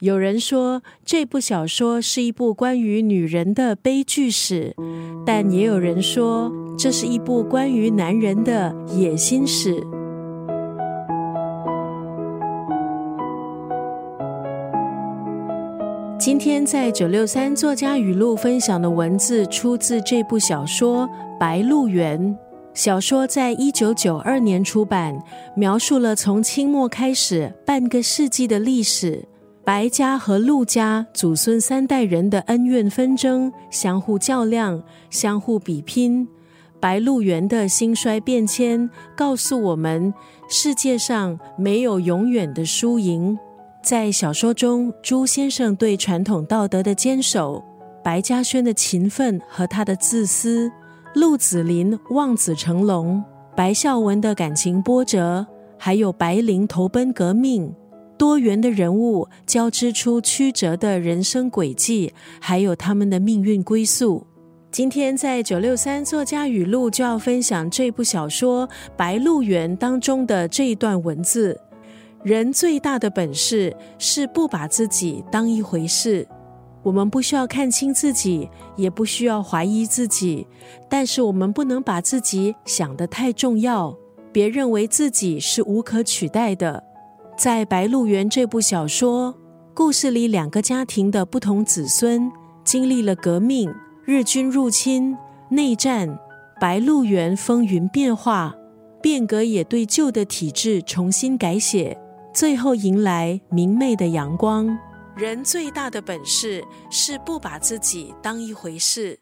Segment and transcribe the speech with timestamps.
[0.00, 4.74] 有人说这部小说是一部关于女人的悲剧史，
[5.26, 9.78] 但也有人说这是一部关于男人的野心史。
[16.18, 21.06] 今天在九六三作家语录分享的文字出自这部小说
[21.38, 22.18] 《白鹿原》。
[22.72, 25.18] 小说在一九九二年出版，
[25.54, 29.26] 描述了从清末开始半个世纪的历史。
[29.70, 36.26] 白家和陆家祖孙三代人的恩怨纷争，相互较量，相互比拼。
[36.80, 40.12] 白鹿原的兴衰变迁，告诉我们
[40.48, 43.38] 世界上没有永远的输赢。
[43.80, 47.62] 在小说中，朱先生对传统道德的坚守，
[48.02, 50.68] 白嘉轩的勤奋和他的自私，
[51.14, 53.22] 陆子霖望子成龙，
[53.54, 55.46] 白孝文的感情波折，
[55.78, 57.72] 还有白灵投奔革命。
[58.20, 64.26] 多元的人物交织出曲折的人生轨迹，还有他们的命运归宿。
[64.70, 71.58] 今天在九六三作家语录就要分享这部小说《白鹿原》当中的这一段文字：
[72.22, 76.28] 人最大的本事是不把自己当一回事。
[76.82, 78.46] 我们不需要看清自己，
[78.76, 80.46] 也不需要怀疑自己，
[80.90, 83.96] 但是我们不能把自己想得太重要，
[84.30, 86.84] 别认为自己是无可取代的。
[87.40, 89.34] 在《白鹿原》这部小说
[89.72, 92.30] 故事里，两个家庭的不同子孙
[92.64, 93.74] 经历了革命、
[94.04, 95.16] 日军入侵、
[95.48, 96.18] 内战，
[96.60, 98.54] 白鹿原风云变化，
[99.00, 101.98] 变革也对旧的体制重新改写，
[102.34, 104.78] 最后迎来明媚的阳光。
[105.16, 109.18] 人最大的本事是不把自己当一回事。